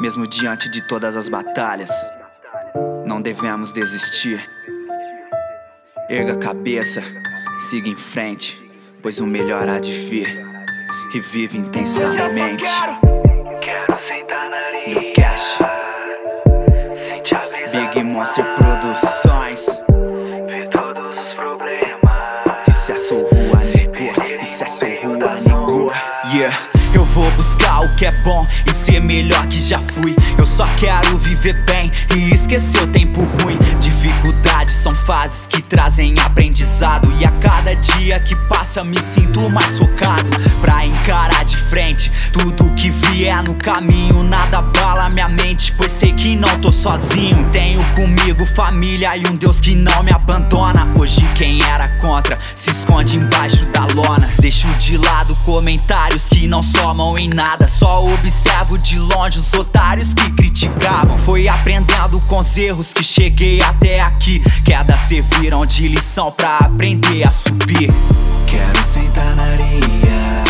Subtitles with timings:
[0.00, 1.90] Mesmo diante de todas as batalhas,
[3.04, 4.42] não devemos desistir.
[6.08, 7.02] Erga a cabeça,
[7.58, 8.58] siga em frente,
[9.02, 10.26] pois o melhor há de vir.
[11.14, 12.66] E vive intensamente.
[13.60, 15.12] Quero sentar na areia.
[15.12, 15.58] Cash,
[17.70, 19.79] Big Monster Produções.
[26.32, 26.56] Yeah.
[26.92, 30.16] Eu vou buscar o que é bom e ser melhor que já fui.
[30.36, 33.56] Eu só quero viver bem e esquecer o tempo ruim.
[33.78, 37.12] Dificuldades são fases que trazem aprendizado.
[37.20, 42.74] E a cada dia que passa me sinto mais focado pra encarar de frente tudo
[42.74, 44.24] que vier no caminho.
[44.24, 44.80] Nada pois
[46.00, 47.46] sei que não tô sozinho.
[47.50, 50.88] Tenho comigo família e um Deus que não me abandona.
[50.98, 54.26] Hoje quem era contra se esconde embaixo da lona.
[54.40, 57.68] Deixo de lado comentários que não somam em nada.
[57.68, 61.18] Só observo de longe os otários que criticavam.
[61.18, 64.40] Foi aprendendo com os erros que cheguei até aqui.
[64.64, 67.92] Quedas serviram de lição pra aprender a subir.
[68.46, 70.49] Quero sentar na areia.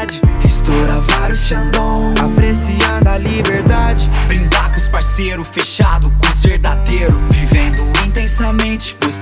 [0.00, 0.20] Prosperidade.
[0.44, 2.14] Estourar vários Xandão.
[2.20, 4.08] Apreciando a liberdade.
[4.26, 7.16] Brindar com os parceiros, fechado com os verdadeiros.
[7.30, 9.16] Vivendo intensamente, pois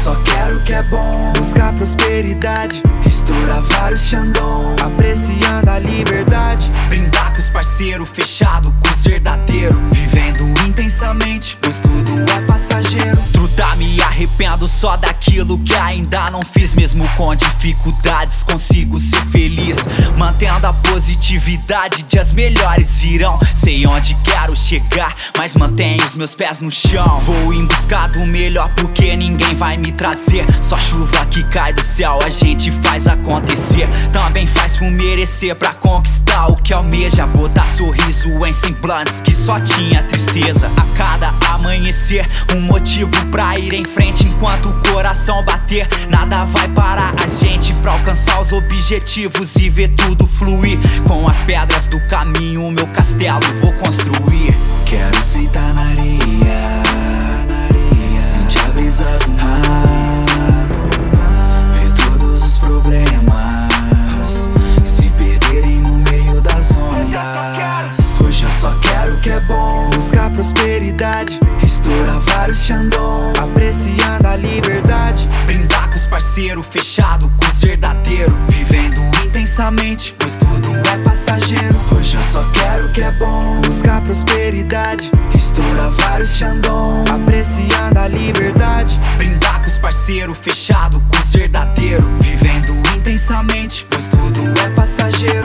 [0.00, 1.32] só quero o que é bom.
[1.36, 2.82] Buscar prosperidade.
[3.04, 4.74] Estourar vários Xandão.
[4.82, 6.68] Apreciando a liberdade.
[6.88, 9.76] Brindar com os parceiros, fechado com os verdadeiros.
[9.92, 13.16] Vivendo intensamente, pois tudo é passageiro.
[13.32, 16.72] Truta, me arrependo só daquilo que ainda não fiz.
[16.72, 19.76] Mesmo com dificuldades, consigo ser feliz.
[20.16, 23.38] Mantendo a positividade, dias melhores virão.
[23.54, 27.20] Sei onde quero chegar, mas mantenho os meus pés no chão.
[27.20, 30.46] Vou em busca do melhor, porque ninguém vai me trazer.
[30.62, 33.88] Só chuva que cai do céu, a gente faz acontecer.
[34.12, 37.26] Também faz por merecer pra conquistar o que almeja.
[37.26, 40.70] Botar sorriso em semblantes que só tinha tristeza.
[40.76, 45.88] A cada amanhecer, um motivo pra ir em frente enquanto o coração bater.
[46.08, 50.78] Nada vai parar a gente pra alcançar os objetivos e ver tudo fluir.
[51.06, 54.54] Com as pedras do caminho, meu castelo vou construir.
[54.86, 56.19] Quero sentar na areia.
[68.80, 69.90] Quero o que é bom.
[69.90, 71.38] Buscar prosperidade.
[71.62, 73.32] Estourar vários Xandão.
[73.38, 75.26] Apreciando a liberdade.
[75.46, 78.34] Brindar com os parceiros, fechado com os verdadeiros.
[78.48, 81.74] Vivendo intensamente, pois tudo é passageiro.
[81.92, 83.60] Hoje eu só quero o que é bom.
[83.62, 85.10] Buscar prosperidade.
[85.34, 87.04] Estourar vários Xandão.
[87.10, 88.98] Apreciando a liberdade.
[89.16, 92.06] Brindar com os parceiros, fechado com os verdadeiros.
[92.20, 95.39] Vivendo intensamente, pois tudo é passageiro.